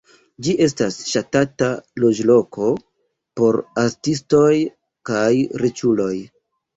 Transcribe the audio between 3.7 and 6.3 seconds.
artistoj kaj riĉuloj.